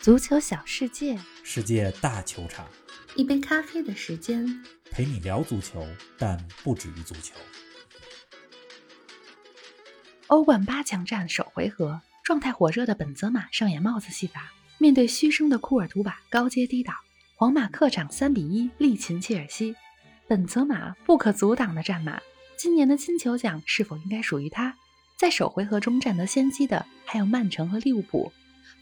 [0.00, 2.66] 足球小世界，世界大球场，
[3.16, 4.48] 一杯咖啡的时间。
[4.90, 7.34] 陪你聊足球，但不止于足球。
[10.28, 16.96] 欧冠八强战首回合，状态火热的本泽马上演帽子戏法，面对嘘声的库尔图瓦高接低挡，
[17.36, 19.76] 皇马客场三比一力擒切尔西。
[20.26, 22.18] 本泽马不可阻挡的战马，
[22.56, 24.74] 今年的金球奖是否应该属于他？
[25.18, 28.32] 在首回合中占得先机的还有曼城和利物浦。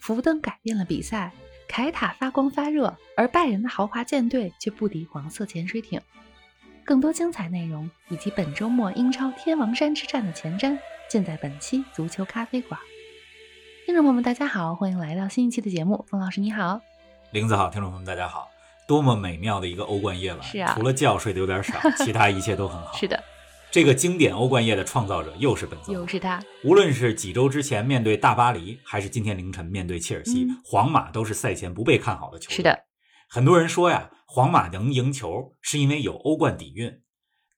[0.00, 1.32] 福登改变了比赛，
[1.68, 6.00] 凯塔发光发热，而拜仁的豪华舰队却不敌黄色潜水艇。
[6.84, 12.80] 更多精彩内容以及本周末英超天王山之战的前瞻，尽在本期足球咖啡馆。
[13.84, 16.04] 听众朋友们，大家好，欢迎来到新一期的节目。
[16.08, 16.80] 冯老师你好，
[17.32, 18.48] 林子好，听众朋友们大家好，
[18.86, 20.42] 多么美妙的一个欧冠夜晚！
[20.42, 22.94] 是啊，除了觉睡得有点少， 其他一切都很好。
[22.94, 23.22] 是的。
[23.70, 26.42] 这个经典欧冠夜的创造者又是本泽，又是他。
[26.64, 32.56] 无论是几周之前面对大巴黎，还是今天凌晨面对切尔西，皇马都是赛前不被看好的球队。
[32.56, 32.78] 是的，
[33.28, 37.02] 很多人说呀，皇马能赢球是因为有欧冠底蕴，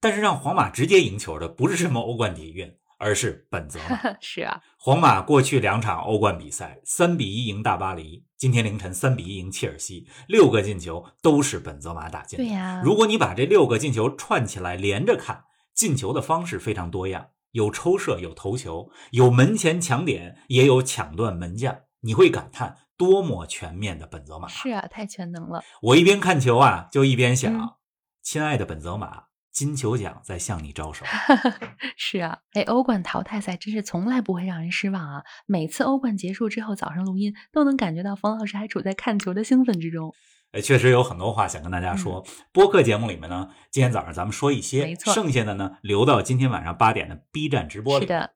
[0.00, 3.96] 但是让皇马直接赢球的不是什么欧冠底蕴，而是本泽马。
[4.20, 12.36] 是啊，皇马过去两场欧冠比赛，三比一赢大巴黎，今天凌晨三比一赢切尔西，六个进球都是本泽马打进。
[12.36, 15.44] 对呀，如果你把这六个进球串起来连着看。
[15.80, 21.74] 进球的方式非常多样，有抽射，有头球，有门前抢点，也有抢断门将。
[22.00, 24.46] 你会感叹多么全面的本泽马！
[24.46, 25.62] 是啊，太全能了。
[25.80, 27.78] 我一边看球啊，就一边想，
[28.22, 31.06] 亲爱的本泽马，金球奖在向你招手。
[31.96, 35.22] 是啊，哎，欧冠淘汰赛真是从来不会让人失望啊！
[35.46, 40.12] 每次欧冠结束之后，早上录音都能感觉到冯老师还处在看球的兴奋之中。
[40.52, 42.24] 哎，确实有很多话想跟大家说。
[42.52, 48.06] 播客节目里面呢，今天早上咱们说一些，没错，剩下的呢留到今天晚上八点的 B 站直播里。
[48.06, 48.30] 是的。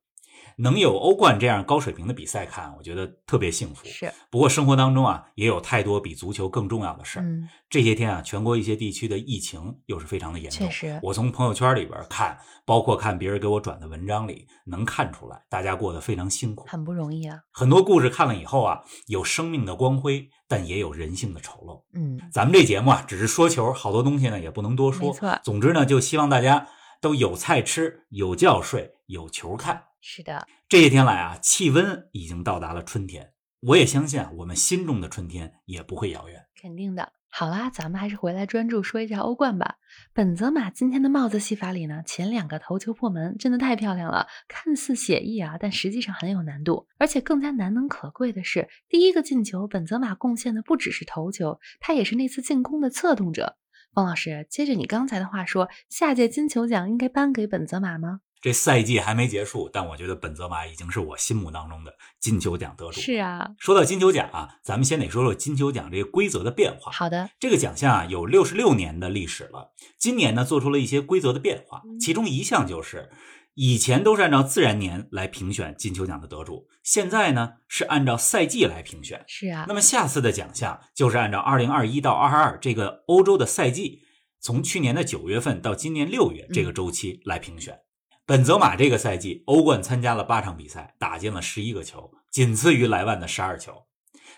[0.56, 3.86] 能有欧冠这样高水平的比赛看，我觉得特别幸福。
[3.86, 7.22] 是，不过生活当中啊，也有太多比足球更重要的事儿。
[7.22, 10.66] 嗯，这些天啊，全国一些地区的疫情又是非常的严重。
[10.66, 17.38] 确实，我从朋友圈里边看，包括看别人给我转的文章里，能看出来大家过得非常辛苦，很不容易啊。
[17.53, 21.82] 很多故事看了以后啊，有生命的光辉，但也有人性的丑陋。
[21.94, 25.09] 嗯，咱们这节目啊，只是说球，好多东西呢也不能多说。
[25.09, 25.38] 没错。
[25.42, 26.69] 总之呢，就希望大家
[27.00, 29.84] 都有菜吃，有觉睡，有球看。
[30.00, 30.47] 是的。
[30.69, 33.32] 这些天来啊，气温已经到达了春天。
[33.60, 36.47] 我也相信啊，我们心中的春天也不会遥远。
[36.60, 37.12] 肯定的。
[37.31, 39.76] 好啦，咱们还是回来专注说一下欧冠吧。
[40.12, 46.86] 本泽马今天的帽子戏法里呢，前两个头球破门真的太漂亮了，看似写意啊，但实际上很有难度。
[46.98, 53.56] 而且更加难能可贵的是，第一个进球，本泽马贡献的不只是头球，他也是那次进攻的策动者。
[53.92, 58.21] 方老师，接着你刚才的话说，下届金球奖应该颁给本泽马吗？
[58.44, 61.91] 这赛季还没结束，但我觉得本泽马已经是我心目当中的
[62.21, 63.00] 金球奖得主。
[63.00, 66.93] 是啊，说到金球奖啊，咱们先得说说金球奖这个规则的变化。
[66.93, 73.10] 好的，这个奖项啊有六十六年的历史了，今年呢做出了一些规则的变化，其中一项就是
[73.54, 79.25] 以前都是按照自然年来评选金球奖的得主，现在呢是按照赛季来评选。
[79.27, 84.03] 是啊，那么下次的奖项就是按照二零二一到二二这个欧洲的赛季，
[84.38, 87.78] 从去年的九月份到今年六月这个周期来评选。
[88.26, 93.84] 本泽马这个赛季欧冠参加了八场比赛，打进了十一个球，仅次于莱万的十二球。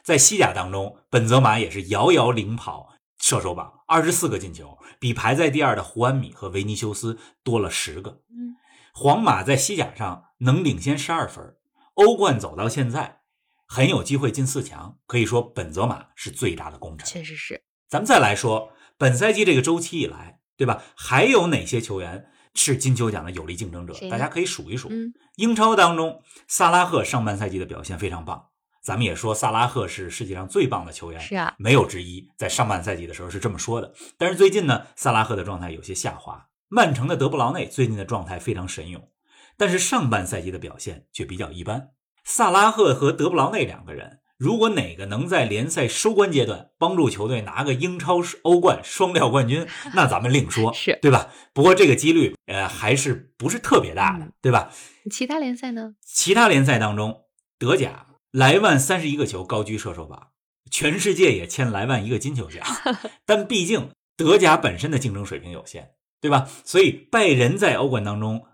[0.02, 8.22] 在西甲当中，本泽马也是遥遥领跑射手榜，二十四个进球，比排在第二的胡安米和维尼修斯多了十个。
[8.28, 8.56] 嗯，
[8.92, 11.54] 皇马在西甲上能领先十二分，
[11.94, 13.20] 欧冠走到现在，
[13.68, 14.98] 很有机会进四强。
[15.06, 17.06] 可以说，本泽马是最大的功臣。
[17.06, 17.62] 确实是。
[17.88, 20.82] 咱们再来说，本赛季这个周期以来，对吧？
[20.96, 22.28] 还有哪些球员？
[22.56, 24.90] 是金球奖的有力竞争者，大家可以数一数。
[25.36, 28.46] 英超当中，萨拉赫上半赛季的表现非常棒，
[28.82, 32.28] 咱们也说萨拉赫是世界上最棒的球员，是啊，没有之一。
[32.36, 36.48] 在上半赛季的时候是这么说的，但是最近呢，萨拉赫的状态有些下滑。
[36.68, 39.08] 曼城的德布劳内最近的状态非常神勇，
[39.56, 41.90] 但是上半赛季的表现却比较一般。
[42.24, 44.20] 萨拉赫和德布劳内两个人。
[44.38, 51.32] 如果哪个能在联赛收官阶段帮助球队拿个英超、欧冠双料冠军， 那咱们另说，是对吧？
[51.54, 54.70] 不过这个几率，呃，还是不是特别大的，对吧？
[55.10, 55.94] 其他联赛呢？
[56.04, 57.22] 其他联赛当中，
[57.58, 60.28] 德甲莱万三十一个球高居射手榜，
[60.70, 62.62] 全世界也欠莱万一个金球奖。
[63.24, 66.46] 但毕竟德甲本身的竞争水平有限，对吧？
[66.62, 68.44] 所以拜仁在欧冠当中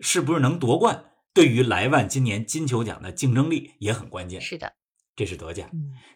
[0.00, 4.38] 是不是能夺冠，对于莱万今年金球奖的竞争力也很关键。
[4.38, 4.74] 是的。
[5.20, 5.70] 这是德甲，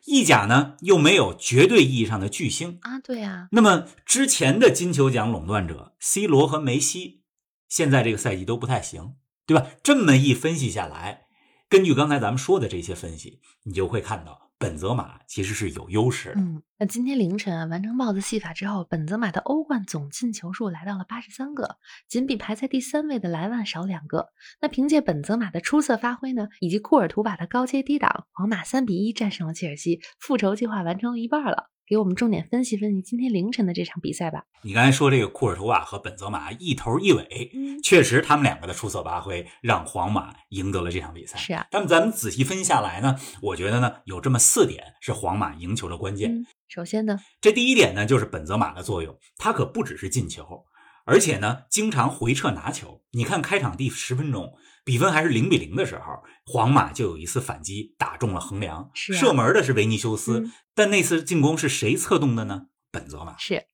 [0.07, 3.49] 意甲呢又没有绝对意义上的巨星啊，对呀。
[3.53, 7.21] 那么之前的金球奖垄断者 C 罗和梅西，
[7.69, 9.67] 现在这个赛季都不太行，对吧？
[9.83, 11.27] 这么一分析下来，
[11.69, 16.41] 根据刚才咱们说的这些分析，你就会看到本泽马其实是有优势的。
[16.41, 21.77] 嗯，那今天凌晨啊，完成帽子戏法之后，本泽马的欧冠总进球数来到了八十三个，
[22.09, 24.29] 仅比排在第三位的莱万少两个。
[24.61, 31.71] 那凭借本泽马的出色发挥呢，以及库尔图瓦的高阶低挡，皇马三比一战胜了切尔西，复仇计划完成了一半了。
[31.87, 34.45] 给我们重点分析分析今天凌晨的这场比赛吧。
[34.63, 41.37] 你刚才说这个库尔图瓦和本泽马一头一尾，嗯，确实他们两个的出色发挥让皇马赢得了这场比赛。
[41.37, 46.35] 是啊，但咱们仔细分析下来呢，我觉得呢有这么四点是皇马赢球的关键。
[46.35, 50.65] 嗯，首先呢，这第一点呢就是本泽马的作用，他可不只是进球，
[51.05, 53.03] 而且呢经常回撤拿球。
[53.13, 54.55] 你看开场第十分钟，
[54.85, 62.67] 比分还是零比零的时候，皇马就有一次反击打中了横梁，是啊射门的是维尼修斯，嗯但那次进攻是谁策动的呢？
[62.91, 63.37] 本泽马。
[63.39, 63.65] 是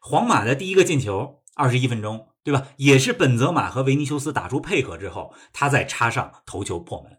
[0.00, 2.68] 皇马的第一个进球，二十一分钟，对吧？
[2.76, 7.18] 也是本泽马和维尼修斯打出配合之后，他再插上头球破门。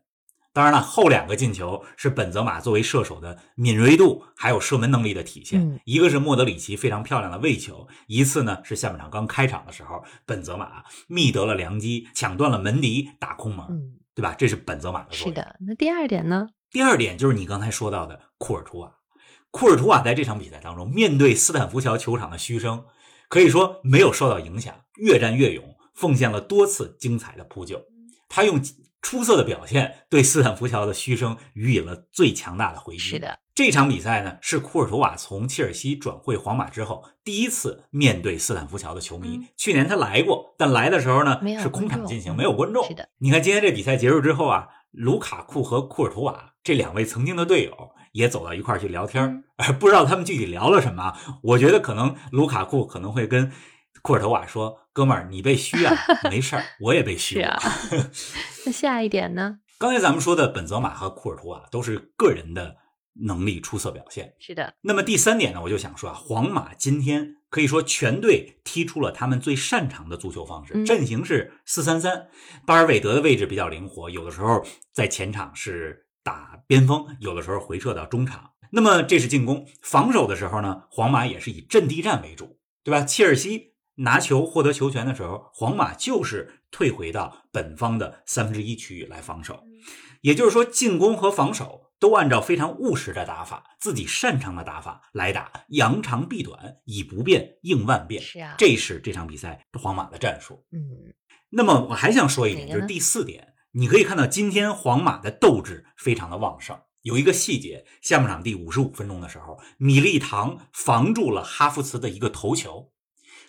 [0.53, 5.59] 当然了，后两个进球是本泽马作为射手的敏锐度还有射门能力的体现。
[5.59, 14.35] 嗯一个是莫德里奇非常漂亮的喂球，一次呢是下半场刚开场的时候，本泽马觅得了良机，抢断了门迪打空门，嗯，对吧？
[14.37, 15.27] 这是本泽马的作用。
[15.27, 15.55] 是的。
[15.65, 16.47] 那第二点呢？
[16.69, 18.93] 第二点就是你刚才说到的库尔图瓦，
[19.49, 22.85] 库尔图瓦在这场比赛当中，面对斯坦福桥球场的嘘声，
[23.27, 27.83] 可以说没有受到影响，越战越勇，奉献了多次精彩的扑救。
[28.29, 28.61] 他用
[29.13, 32.99] 出色的表现对斯坦福桥的嘘声予以了最强大的回击。
[32.99, 39.37] 是，的，这场比赛呢是库尔图瓦从切尔西转会皇马之后第一次面对斯坦福桥的球迷。
[39.37, 42.83] 嗯去年他来过，但来的时候呢是空场进行，嗯没有观众。
[42.87, 51.39] 是的，你看今天这比赛结束之后啊，卢卡库和库尔图瓦这两位曾经的队友也走到一块儿去聊天嗯儿，而 不知道他们具体聊了什么啊。
[51.43, 53.51] 我觉得可能卢卡库可能会跟
[54.01, 55.95] 库尔图瓦说：“哥们儿，你被虚啊，
[56.29, 57.43] 没事儿，我也被嘘过。
[57.43, 57.59] 是啊。
[58.65, 59.57] 那下一点呢？
[59.79, 62.77] 刚才咱们说的本泽马和库尔图瓦都是个人的
[63.25, 64.35] 能力出色表现。
[64.39, 72.27] 是的，那么第三点呢，我就想说啊，皇马今天可以说全队踢出了他们最擅长的足球方式，嗯阵型是四三三，
[72.65, 74.63] 巴尔韦德的位置比较灵活，有的时候
[74.93, 78.51] 在前场是打边锋，有的时候回撤到中场。
[78.71, 83.01] 那么这是进攻，防守的时候呢，皇马也是以阵地战为主，对吧？
[83.01, 89.63] 切尔西拿球获得球权的时候，皇马就是退回到本方的三分之一区域来防守，
[90.21, 98.21] 也就是说，进攻和防守都按照非常务实的打法，自己擅长的打法来打，扬长避短，以不变应万变。
[98.21, 100.65] 是啊，这是这场比赛皇马的战术。
[100.71, 101.13] 嗯，
[101.51, 106.79] 那么我还想说一点，就是第四点，你可以看到今天皇马的斗志非常的旺盛。
[107.03, 112.92] 有一个细节，下半场第五十五分钟的时候，米利唐防住了哈弗茨的一个头球，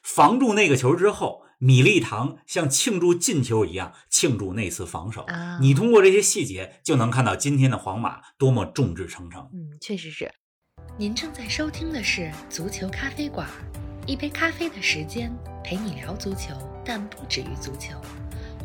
[0.05, 5.23] 防住那个球之后，米利唐像庆祝进球一样庆祝那次防守。
[5.23, 9.49] 啊你通过这些细节就能看到今天的皇马多么众志成城。
[9.55, 10.31] 嗯，确实是。
[10.99, 13.49] 您正在收听的是足球咖啡馆，
[14.07, 15.35] 一杯咖啡的时间
[15.65, 16.55] 陪你聊足球，
[16.85, 17.99] 但不止于足球。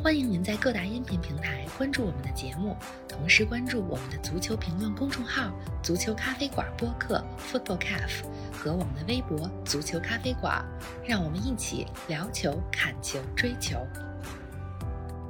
[0.01, 2.73] 欢迎您在各大音频平台关注我们的节目，
[3.05, 5.53] 同时关注我们的足球评论公众号
[5.83, 10.65] “足球咖啡馆播客 ”（Football Cafe） 和我们的微博“足球咖啡馆”，
[11.05, 13.75] 让我们一起聊球、看球、追球。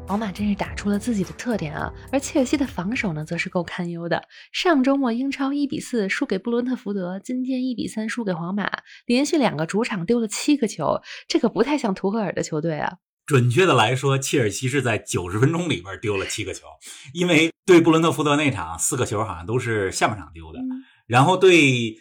[0.07, 4.21] 皇马真是打出了自己的特点啊，而切尔西的防守呢，则是够堪忧的。
[4.51, 8.69] 上周末英超一比四输给布伦特福德，今天一比三输给皇马，
[9.07, 12.97] 连续两个主场丢了七个球，这可不太像图赫尔的球队啊。
[13.29, 16.65] 准确的来说，切尔西是在九十分钟里边丢了七个球，
[17.13, 21.95] 因为对布伦特福德那场四个球好像都是下半场丢的，嗯，然后对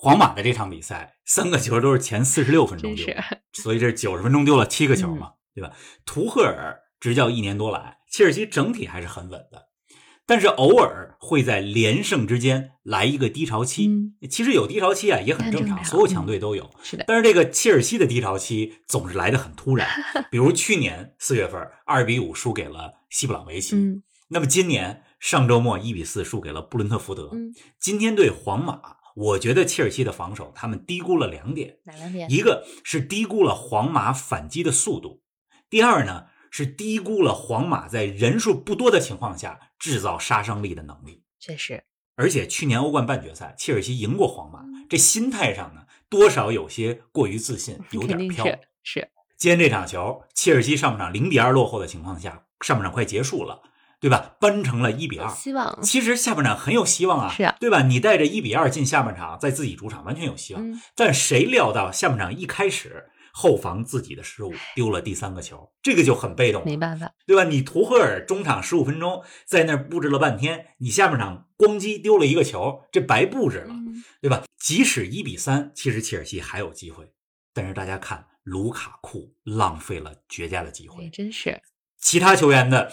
[0.00, 5.76] 皇马的这场比赛三个球都是前四十六分钟丢的，所以这九十分钟丢了七个球嘛，对吧？
[6.06, 9.66] 图赫尔执教一年多来，切尔西整体还是很稳的，
[10.32, 13.86] 但是偶尔会在连胜之间来一个低潮期。
[13.86, 16.70] 嗯，其实有低潮期啊也很正常，很正常所有强队都有。
[16.82, 19.86] 是的，但是这个切尔西的低潮期总是来得很突然，
[20.32, 28.80] 比如去年四月份二比五输给了西布朗维奇，嗯那么今年上周末一比四输给了布伦特福德，嗯，今天对皇马，
[29.14, 32.32] 我觉得切尔西的防守他们低估了两点，哪两点？
[32.32, 35.20] 一个是低估了皇马反击的速度，
[35.68, 41.24] 第二呢是低估了皇马在人数不多的情况下制造杀伤力的能力。
[41.40, 41.82] 确实，
[42.14, 48.46] 而且去年欧冠半决赛，切尔西赢过皇马嗯，这心态上呢，多少有些过于自信， 有点飘。
[48.46, 53.62] 是是，今天这场球，切尔西上半场零比二落后的情况下，上半场快结束了，
[53.98, 54.36] 对吧？
[54.40, 55.28] 扳成了一比二。
[55.28, 57.82] 希望，其实下半场很有希望啊，是啊对吧？
[57.82, 60.64] 你带着一比二进下半场，在自己主场完全有希望。
[60.64, 67.44] 嗯，但谁料到下半场一开始，后防自己的失误丢了第三个球，这个就很被动，没办法，对吧？
[67.44, 73.74] 你图赫尔中场十五分钟在那儿布置了半天，你下半场咣叽丢了一个球，这白布置了，
[74.20, 74.44] 对吧？
[74.58, 77.12] 即使一比三，其实切尔西还有机会，
[77.54, 81.60] 但是大家看卢卡库浪费了绝佳的机会，真是
[81.98, 82.92] 其他球员的。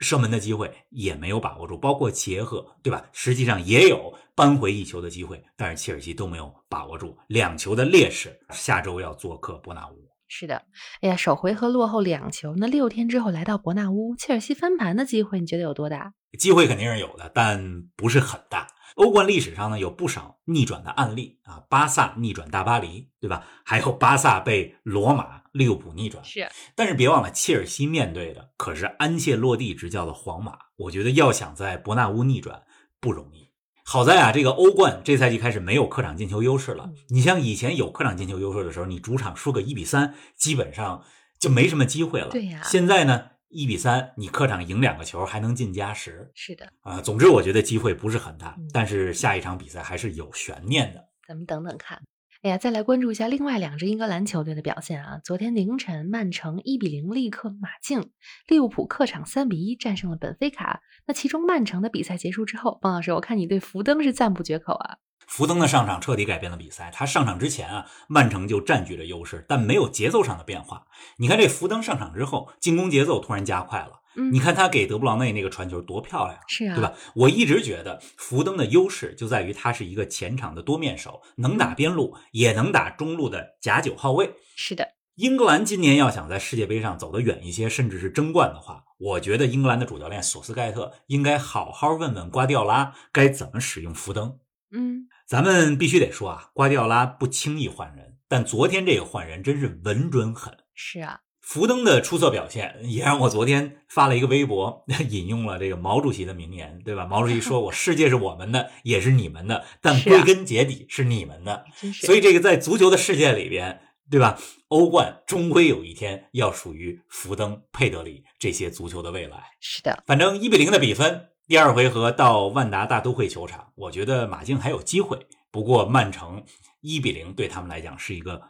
[0.00, 3.04] 射门的机会也没有把握住，包括杰赫，对吧？
[3.12, 8.38] 实际上也有扳回一球的机会，但是切尔西都没有把握住两球的劣势。
[8.50, 9.94] 下周要做客伯纳乌。
[10.28, 10.64] 是的，
[11.00, 16.14] 哎呀，首回合落后两球，那六天之后来到伯纳乌，切尔西翻盘的机会，你觉得有多大？
[16.38, 18.66] 机会肯定是有的，但不是很大。
[18.96, 23.46] 欧冠历史上呢有不少逆转的案例啊，巴萨逆转大巴黎，对吧？
[23.64, 26.24] 还有巴萨被罗马、利物浦逆转。
[26.24, 30.58] 是，但是别忘了，切尔西面对的可是安切洛蒂执教的皇马。
[30.76, 32.62] 我觉得要想在伯纳乌逆转
[33.00, 33.50] 不容易。
[33.84, 36.90] 好在啊，这个欧冠这赛季开始没有客场进球优势了。
[37.08, 41.04] 你像以前有客场进球优势的时候，你主场输个一比三，基本上
[41.38, 42.28] 就没什么机会了。
[42.28, 42.60] 对呀。
[42.64, 43.30] 现在呢？
[43.48, 47.00] 一比三，你客场赢两个球还能进加时，是的啊。
[47.00, 51.04] 总之，我觉得机会不是很大，但是下一场比赛还是有悬念的。
[51.26, 52.02] 咱们等等看。
[52.46, 55.18] 哎呀，再来关注一下另外两支英格兰球队的表现啊。
[55.24, 58.12] 昨天凌晨，曼城一比零力克马竞，
[58.46, 60.80] 利物浦客场三比一战胜了本菲卡。
[61.08, 64.98] 那其中曼城的比赛结束之后，方老师，我看你对福登是赞不绝口啊。
[65.26, 66.88] 福登的上场彻底改变了比赛。
[66.94, 70.86] 他上场之前啊，曼城就占据了优势，但没有节奏上的变化。
[71.18, 74.02] 你看这福登上场之后，进攻节奏突然加快了。
[74.32, 76.94] 你看他给德布劳内那个传球多漂亮，是啊，对吧？
[77.14, 84.34] 我一直觉得福登的优势就在于他是一个前场的多面手，能打边路，也能打中路的假九号位。
[84.56, 94.38] 是的，英格兰今年要想在世界杯上走得远一些，甚至是争冠的话，我觉得英格兰的主教练索斯盖特应该好好问问瓜迪奥拉该怎么使用福登。
[94.72, 95.08] 嗯。
[95.26, 100.56] 咱们必须得说啊，瓜迪奥拉不轻易换人，但昨天这个换人真是稳准狠。
[100.72, 107.06] 是啊，福登的出色表现也让我昨天发了一个微博， 引用了这个毛主席的名言，对吧？
[107.06, 111.64] 毛主席说过： “世界是我们的，也是你们的，但归根结底是你们的。”
[112.02, 114.36] 所以这个在足球的世界里边，对吧？
[114.66, 119.38] 欧冠终归有一天要属于福登、佩德里这些足球的未来。
[119.60, 121.28] 是的，反正一比零的比分。
[121.46, 125.28] 第二回合到万达大都会球场，我觉得马竞还有机会。
[125.52, 126.44] 不过曼城
[126.80, 128.42] 一比零对他们来讲是一个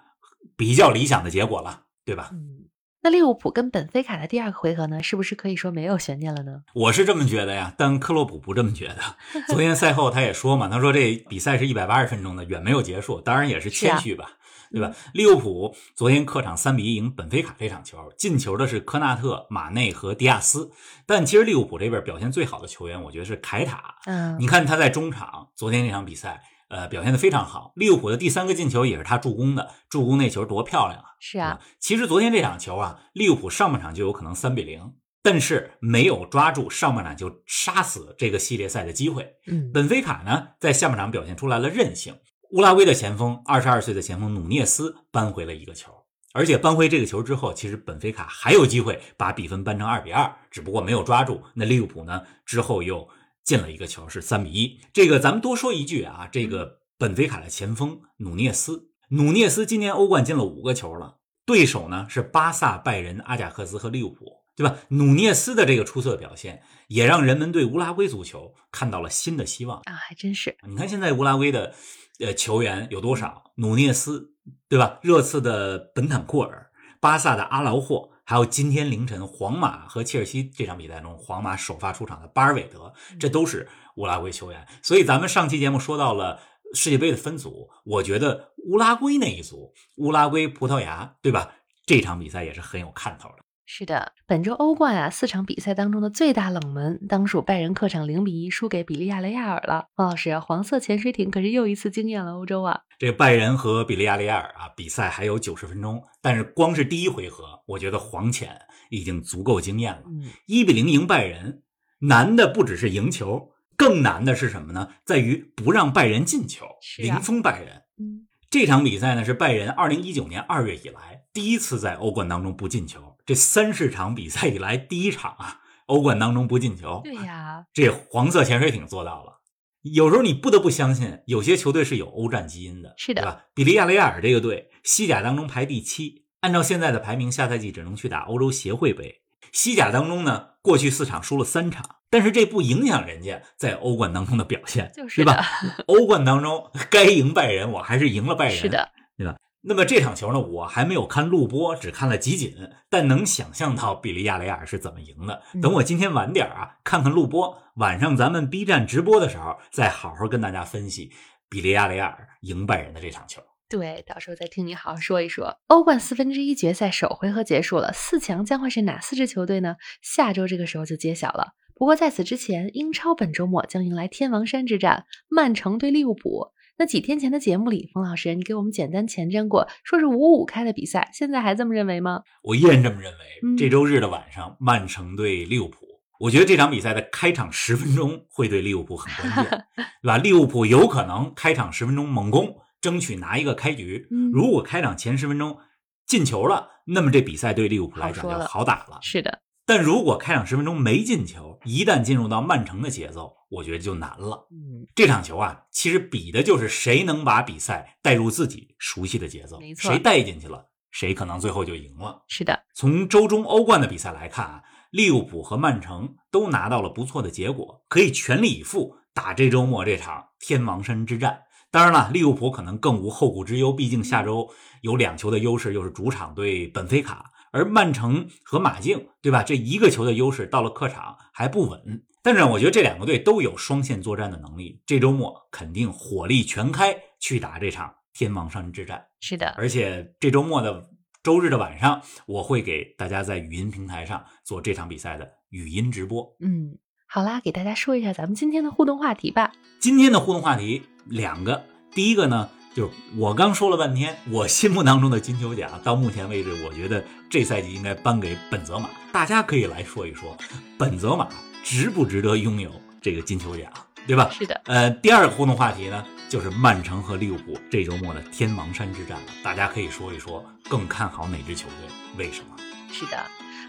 [0.57, 2.31] 比较理想的结果了，对吧？
[2.33, 2.65] 嗯，
[3.07, 6.65] 那利物浦跟本菲卡的第二个回合呢，是不是可以说没有悬念了呢？
[6.75, 8.97] 我是这么觉得呀，但克洛普不这么觉得。
[9.47, 14.33] 昨天赛后他也说嘛，他说这比赛是一百八十分钟的，远没有结束，当然也是谦虚吧。
[14.73, 14.91] 对吧？
[15.15, 20.73] 利物浦昨天客场三比一赢本菲卡这场球，进球的是科纳特、马内和迪亚斯。
[21.07, 23.95] 但其实利物浦这边表现最好的球员，我觉得是凯塔。
[24.07, 27.73] 嗯，你看他在中场，昨天那场比赛，呃，表现的非常好。
[27.77, 31.07] 利物浦的第三个进球也是他助攻的，助攻那球多漂亮啊！
[31.21, 39.35] 是啊，其实昨天这场球啊，利物浦上半场就有可能三比零，但是没有抓住上半场就杀死这个系列赛的机会。
[39.47, 42.17] 嗯，本菲卡呢，在下半场表现出来了韧性。
[42.51, 45.93] 乌拉圭的前锋，二十二岁的前锋努涅斯扳回了一个球，
[46.33, 51.43] 而且扳回这个球之后，其实本菲卡还有机会把比分扳成二比二，只不过没有抓住。
[51.55, 53.07] 那利物浦呢，之后又
[53.47, 54.79] 进了一个球，是三比一。
[54.93, 64.77] 这个咱们多说一句啊，这个本菲卡的前锋努涅斯，努涅斯今年欧冠进了五个球了，对手呢是巴萨、拜仁、阿贾克斯和利物浦，对吧？
[64.89, 70.59] 努涅斯的这个出色表现，也让人们对乌拉圭足球看到了新的希望啊，还真是。
[70.69, 71.73] 你看现在乌拉圭的。
[72.19, 73.53] 呃，球员有多少？
[73.57, 74.33] 努涅斯，
[74.71, 74.99] 对吧？
[75.03, 84.67] 热刺的本坦库尔，巴萨的阿劳霍，还有今天凌晨皇马和切尔西这场比赛中，皇马首发出场的巴尔韦德，这都是乌拉圭球员。
[84.83, 86.41] 所以咱们上期节目说到了
[86.75, 91.55] 世界杯的分组，我觉得乌拉圭那一组，乌拉圭、葡萄牙，对吧？
[91.87, 93.46] 这场比赛也是很有看头的。
[93.69, 99.89] 是的，本周欧冠啊，四场比赛当中的最大冷门，当属拜仁客场零比一输给比利亚雷亚尔了。
[99.97, 102.83] 王老师，黄色潜水艇可是又一次惊艳了欧洲啊！
[102.97, 108.57] 这拜仁和比利亚雷亚尔啊，比赛还有九十分钟，但是光是第一回合，我觉得黄潜
[108.89, 110.05] 已经足够惊艳了。
[110.47, 111.63] 一比零赢拜仁，
[111.99, 114.91] 难的不只是赢球，更难的是什么呢？
[115.05, 116.65] 在于不让拜仁进球，
[116.99, 117.83] 零封拜仁。
[117.99, 123.19] 嗯，这场比赛呢，是拜仁二零一九年二月以来第一次在欧冠当中不进球。
[123.27, 127.03] 这三十场比赛以来第一场啊，欧冠当中不进球。
[127.05, 129.43] 对呀，这黄色潜水艇做到了。
[129.83, 133.45] 有时候你不得不相信，有些球队是有欧战基因的，是的，对吧？
[133.53, 139.21] 比利亚雷亚尔这个队，西甲当中排第七，按照现在的排名，下赛季只能去打欧洲协会杯。
[139.53, 145.45] 西甲当中呢，过去四场输了三场，但是这不影响人家在欧冠当中的表现，就是吧？
[145.87, 149.37] 欧冠当中该赢拜仁，我还是赢了拜仁，是的，对吧？
[149.69, 152.55] 那么这场球呢，我还没有看录播，只看了集锦，
[152.89, 155.43] 但能想象到比利亚雷亚尔是怎么赢的。
[155.61, 161.11] 等我今天晚点啊，看看录播，晚上咱们 B 站直播的时候，再好好跟大家分析
[161.49, 163.43] 比利亚雷亚尔赢拜仁的这场球。
[163.69, 165.59] 对，到时候再听你好好说一说。
[165.67, 169.75] 欧冠四分之一决赛首回合结束了，四强将会是哪四支球队呢？
[170.01, 171.55] 下周这个时候就揭晓了。
[171.75, 176.53] 不过在此之前，英超本周末将迎来天王山之战，曼城对利物浦。
[176.79, 182.23] 那几天前的节目里，冯老师你给我们简单前瞻过，说是五五开的比赛，现在还这么认为吗？
[182.45, 183.57] 我依然这么认为。
[183.59, 185.79] 这周日的晚上，曼城对利物浦，
[186.21, 189.65] 我觉得这场比赛的开场十分钟会对利物浦很关键，
[190.03, 190.19] 对吧？
[190.19, 192.55] 利物浦有可能开场十分钟猛攻。
[192.87, 194.07] 争取拿一个开局。
[194.33, 195.59] 如果开场前十分钟
[196.07, 199.01] 进球了，那么这比赛对利物浦来讲就好打了。
[199.03, 204.47] 是的，但如果开场十分钟没进球，一旦进入到曼城的节奏，我觉得就难了。
[204.53, 209.59] 嗯，这场球啊，其实比的就是谁能把比赛带入自己熟悉的节奏。
[209.59, 212.23] 没错，谁带进去了，谁可能最后就赢了。
[212.29, 214.63] 是的，从周中欧冠的比赛来看啊，
[214.93, 221.41] 利物浦和曼城都拿到了不错的结果，可以全力以赴打这周末这场天王山之战。
[221.71, 224.49] 当然了，利物浦可能更无后顾之忧，毕竟下周
[224.83, 229.43] 有两球的优势，又是主场对本菲卡，而曼城和马竞，对吧？
[229.43, 232.05] 这一个球的优势到了客场还不稳。
[232.23, 239.05] 但是我觉得这两个队都有双线作战的能力，这周末肯定火力全开去打这场天王山之战。
[239.21, 240.89] 是的，而且这周末的
[241.23, 246.37] 周日的晚上，我会给大家在语音平台上做这场比赛的语音直播。
[246.41, 246.79] 嗯。
[247.09, 249.53] 好啦，给大家说一下咱们今天的互动话题吧。
[249.79, 258.89] 今天的互动话题两个，第一个呢，就是我刚说了半天，我心目当中的金球奖，到目前为止，我觉得这赛季应该颁给本泽马。
[259.13, 260.37] 大家可以来说一说，
[260.77, 261.29] 本泽马
[261.63, 262.71] 值不值得拥有
[263.01, 263.71] 这个金球奖，
[264.07, 264.29] 对吧？
[264.31, 264.61] 是的。
[264.65, 269.27] 呃，第二个互动话题呢，就是曼城和利物浦这周末的天王山之战了。
[269.43, 272.25] 大家可以说一说，更看好哪支球队？
[272.27, 272.57] 为什么？
[272.93, 273.17] 是的。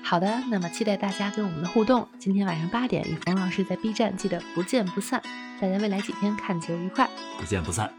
[0.04, 2.08] 好的，那么期待大家跟我们的互动。
[2.18, 5.22] 今天晚上八点与冯老师在 B 站，记得不见不散。
[5.60, 7.92] 大家未来几天看球愉快，不见不散。